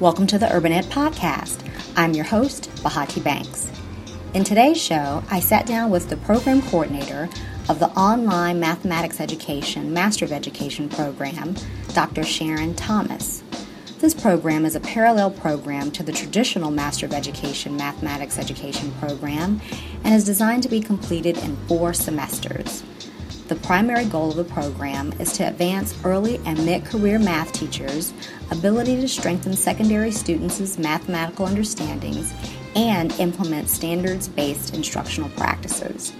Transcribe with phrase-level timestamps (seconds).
[0.00, 1.64] Welcome to the Urban Ed Podcast.
[1.94, 3.70] I'm your host, Bahati Banks.
[4.34, 7.28] In today's show, I sat down with the program coordinator
[7.68, 11.54] of the Online Mathematics Education Master of Education program,
[11.92, 12.24] Dr.
[12.24, 13.44] Sharon Thomas.
[14.00, 19.60] This program is a parallel program to the traditional Master of Education Mathematics Education program
[20.02, 22.82] and is designed to be completed in four semesters.
[23.46, 28.14] The primary goal of the program is to advance early and mid career math teachers'
[28.50, 32.34] ability to strengthen secondary students' mathematical understandings
[32.76, 36.12] and implement standards based instructional practices.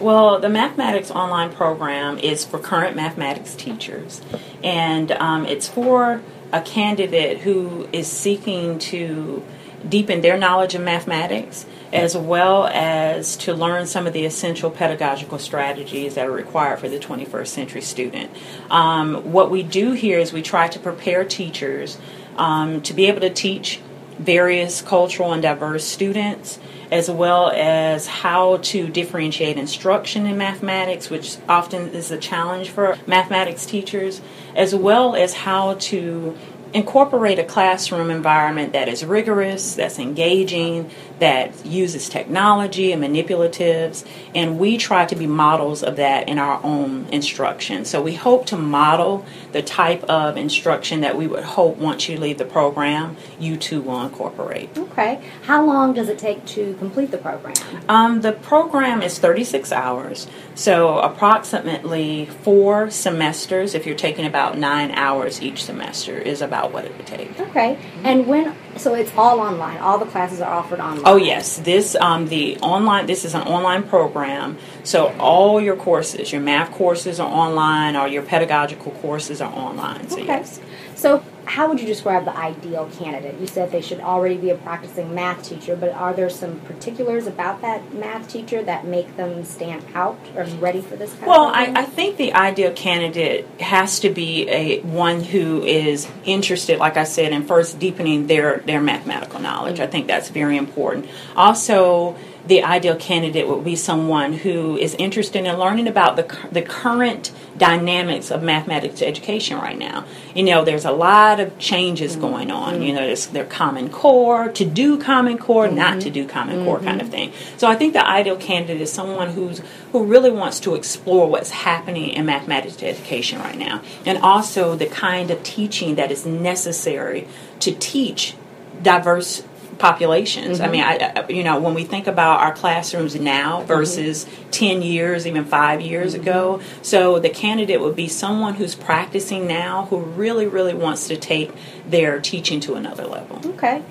[0.00, 4.22] Well, the Mathematics Online program is for current mathematics teachers,
[4.64, 9.44] and um, it's for a candidate who is seeking to
[9.86, 15.38] deepen their knowledge of mathematics as well as to learn some of the essential pedagogical
[15.38, 18.30] strategies that are required for the 21st century student.
[18.70, 21.98] Um, what we do here is we try to prepare teachers
[22.36, 23.80] um, to be able to teach
[24.18, 26.58] various cultural and diverse students,
[26.90, 32.98] as well as how to differentiate instruction in mathematics, which often is a challenge for
[33.06, 34.20] mathematics teachers,
[34.56, 36.36] as well as how to
[36.72, 44.04] incorporate a classroom environment that is rigorous, that's engaging, that uses technology and manipulatives,
[44.34, 47.84] and we try to be models of that in our own instruction.
[47.84, 52.18] So we hope to model the type of instruction that we would hope once you
[52.18, 54.76] leave the program, you too will incorporate.
[54.76, 55.22] Okay.
[55.42, 57.54] How long does it take to complete the program?
[57.88, 64.90] Um, the program is 36 hours, so approximately four semesters, if you're taking about nine
[64.92, 67.38] hours each semester, is about what it would take.
[67.40, 67.78] Okay.
[68.04, 71.02] And when, so it's all online, all the classes are offered online?
[71.04, 73.06] Oh yes, this um, the online.
[73.06, 78.08] This is an online program, so all your courses, your math courses are online, or
[78.08, 80.08] your pedagogical courses are online.
[80.08, 80.26] So Okay.
[80.26, 80.60] yes.
[81.00, 83.40] So, how would you describe the ideal candidate?
[83.40, 87.26] You said they should already be a practicing math teacher, but are there some particulars
[87.26, 91.46] about that math teacher that make them stand out or ready for this kind Well,
[91.46, 91.72] I.
[91.74, 97.04] I think the ideal candidate has to be a one who is interested, like I
[97.04, 99.76] said, in first deepening their their mathematical knowledge.
[99.76, 99.84] Mm-hmm.
[99.84, 101.06] I think that's very important.
[101.34, 102.14] Also,
[102.46, 107.32] the ideal candidate would be someone who is interested in learning about the the current
[107.56, 110.04] dynamics of mathematics education right now.
[110.34, 112.20] You know, there's a lot of changes mm-hmm.
[112.20, 112.74] going on.
[112.74, 112.82] Mm-hmm.
[112.82, 115.76] You know, there's their Common Core, to do Common Core, mm-hmm.
[115.76, 117.32] not to do Common Core kind of thing.
[117.56, 119.60] So I think the ideal candidate is someone who's
[119.92, 124.86] who really wants to explore what's happening in mathematics education right now, and also the
[124.86, 127.28] kind of teaching that is necessary
[127.60, 128.34] to teach
[128.82, 129.42] diverse
[129.80, 130.60] populations.
[130.60, 130.72] I mm-hmm.
[130.72, 133.66] mean, I, you know, when we think about our classrooms now mm-hmm.
[133.66, 136.22] versus 10 years, even five years mm-hmm.
[136.22, 141.16] ago, so the candidate would be someone who's practicing now who really, really wants to
[141.16, 141.50] take
[141.86, 143.40] their teaching to another level.
[143.54, 143.82] Okay.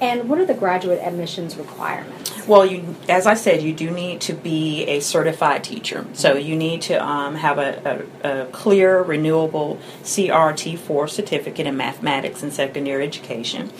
[0.00, 2.29] And what are the graduate admissions requirements?
[2.46, 6.06] Well, you, as I said, you do need to be a certified teacher.
[6.12, 12.42] So you need to um, have a, a, a clear, renewable CRT4 certificate in mathematics
[12.42, 13.70] and secondary education.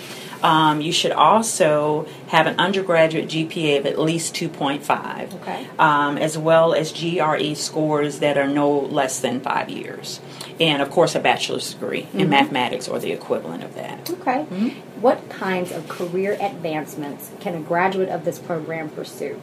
[0.42, 5.66] Um, you should also have an undergraduate GPA of at least 2.5, Okay.
[5.78, 10.20] um, as well as GRE scores that are no less than five years.
[10.58, 13.89] And of course, a bachelor's degree in mathematics or the equivalent of that.
[14.30, 14.44] Okay.
[14.44, 15.00] Hmm?
[15.00, 19.40] What kinds of career advancements can a graduate of this program pursue?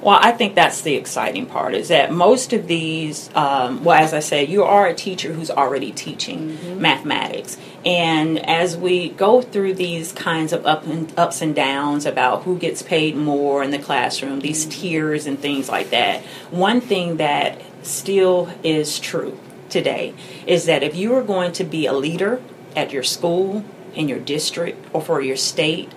[0.00, 4.12] Well, I think that's the exciting part is that most of these, um, well, as
[4.12, 6.80] I said, you are a teacher who's already teaching mm-hmm.
[6.80, 7.56] mathematics.
[7.86, 12.58] And as we go through these kinds of up and, ups and downs about who
[12.58, 14.80] gets paid more in the classroom, these mm-hmm.
[14.80, 19.38] tiers and things like that, one thing that still is true
[19.70, 20.14] today
[20.46, 22.42] is that if you are going to be a leader
[22.76, 23.64] at your school,
[23.94, 25.92] in your district, or for your state,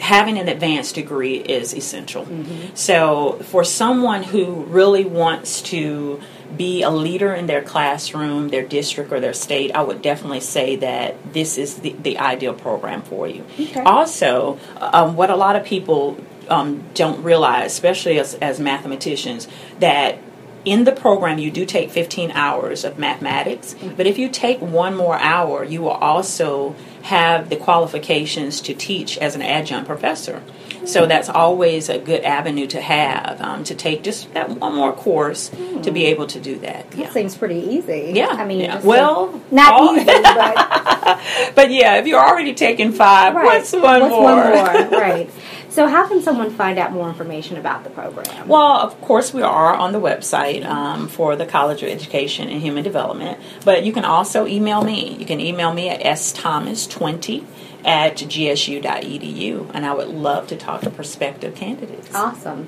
[0.00, 2.26] having an advanced degree is essential.
[2.74, 6.20] So, for someone who really wants to
[6.56, 10.76] be a leader in their classroom, their district, or their state, I would definitely say
[10.76, 13.44] that this is the, the ideal program for you.
[13.60, 13.80] Okay.
[13.80, 16.18] Also, um, what a lot of people
[16.48, 19.46] um, don't realize, especially as, as mathematicians,
[19.80, 20.18] that
[20.64, 23.94] in the program you do take 15 hours of mathematics mm-hmm.
[23.96, 29.16] but if you take one more hour you will also have the qualifications to teach
[29.18, 30.42] as an adjunct professor
[30.84, 31.08] So mm-hmm.
[31.08, 35.48] that's always a good avenue to have um, to take just that one more course
[35.48, 35.96] to be mm-hmm.
[35.96, 36.90] able to do that.
[36.92, 38.12] That seems pretty easy.
[38.14, 38.28] Yeah.
[38.28, 38.80] I mean, yeah.
[38.82, 41.20] well, not all- easy, but
[41.54, 43.44] but yeah, if you're already taking five, right.
[43.44, 44.22] what's one What's more?
[44.22, 45.00] one more?
[45.00, 45.30] right.
[45.78, 48.48] So, how can someone find out more information about the program?
[48.48, 52.60] Well, of course, we are on the website um, for the College of Education and
[52.60, 55.14] Human Development, but you can also email me.
[55.14, 57.44] You can email me at sthomas20
[57.84, 62.12] at gsu.edu, and I would love to talk to prospective candidates.
[62.12, 62.66] Awesome.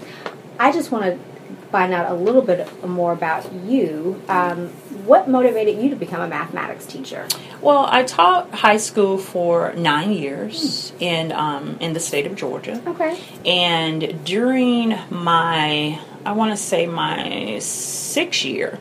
[0.60, 1.39] I just want to
[1.70, 4.22] find out a little bit more about you.
[4.28, 4.68] Um,
[5.06, 7.26] what motivated you to become a mathematics teacher?
[7.60, 12.82] Well, I taught high school for nine years in um, in the state of Georgia.
[12.86, 13.18] Okay.
[13.44, 18.78] And during my, I want to say my sixth year,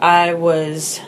[0.00, 1.00] I was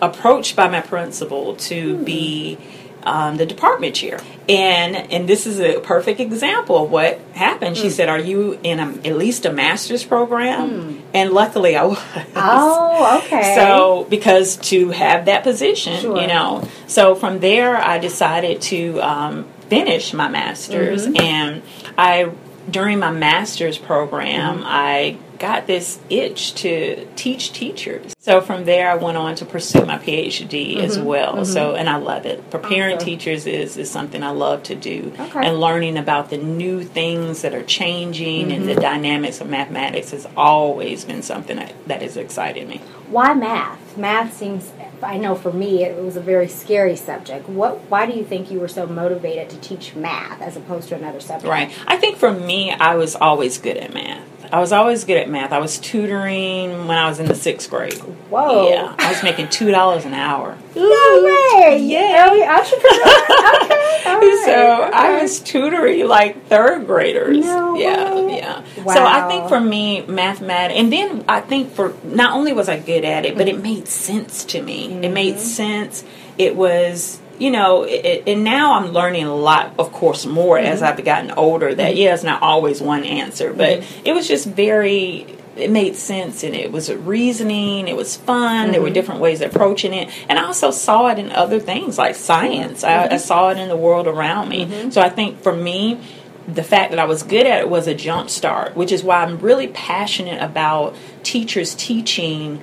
[0.00, 2.58] approached by my principal to be
[3.06, 4.20] um, the department chair.
[4.48, 7.76] And and this is a perfect example of what happened.
[7.76, 11.98] She said, "Are you in a, at least a master's program?" And luckily, I was.
[12.36, 13.54] Oh, okay.
[13.54, 16.20] So, because to have that position, Sure.
[16.20, 21.16] you know, so from there I decided to um, finish my master's, Mm-hmm.
[21.20, 21.62] and
[21.98, 22.30] I
[22.70, 24.64] during my master's program Mm-hmm.
[24.66, 28.14] I got this itch to teach teachers.
[28.18, 31.06] So from there I went on to pursue my PhD as Mm-hmm.
[31.06, 31.44] well.
[31.44, 32.50] So and I love it.
[32.50, 35.46] Preparing teachers is is something I love to do, Okay.
[35.46, 38.80] and learning about the new things that are changing and the Mm-hmm.
[38.80, 42.78] dynamics of mathematics has always been something that, that has excited me.
[43.08, 43.96] Why math?
[43.96, 44.72] Math seems.
[45.02, 47.48] I know for me it was a very scary subject.
[47.48, 47.78] What?
[47.90, 51.20] Why do you think you were so motivated to teach math as opposed to another
[51.20, 51.48] subject?
[51.48, 51.70] Right.
[51.86, 54.25] I think for me, I was always good at math.
[54.52, 55.52] I was always good at math.
[55.52, 57.94] I was tutoring when I was in the sixth grade.
[57.94, 58.68] Whoa.
[58.70, 60.56] Yeah, I was making two dollars an hour.
[60.74, 60.82] No
[61.24, 61.78] way!
[61.82, 62.28] Yeah.
[62.28, 63.66] Oh, you're entrepreneur.
[63.66, 63.82] okay.
[64.06, 64.42] Right.
[64.44, 67.44] So I was tutoring like third graders.
[67.44, 68.36] No yeah, way.
[68.38, 68.64] yeah.
[68.84, 68.94] Wow.
[68.94, 72.78] So I think for me, mathematics, and then I think for not only was I
[72.78, 73.58] good at it, but Mm-hmm.
[73.58, 74.92] it made sense to me.
[75.04, 76.04] It made sense.
[76.38, 77.20] It was.
[77.38, 80.98] You know, it, and now I'm learning a lot, of course, more as Mm-hmm.
[80.98, 81.74] I've gotten older.
[81.74, 84.06] That yeah, it's not always one answer, but Mm-hmm.
[84.06, 88.82] it was just very it made sense and it was reasoning it was fun there
[88.82, 92.14] were different ways of approaching it and i also saw it in other things like
[92.14, 95.98] science I, I saw it in the world around me so i think for me
[96.46, 99.22] the fact that i was good at it was a jump start which is why
[99.22, 102.60] i'm really passionate about teachers teaching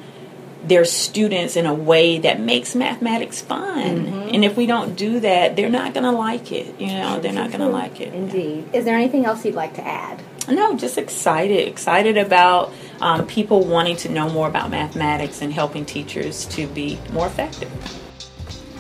[0.66, 5.56] their students in a way that makes mathematics fun and if we don't do that
[5.56, 8.66] they're not going to like it you know they're not going to like it Indeed.
[8.74, 10.22] Is there anything else you'd like to add?
[10.50, 11.68] no, just excited.
[11.68, 17.00] Excited about um, people wanting to know more about mathematics and helping teachers to be
[17.12, 17.70] more effective.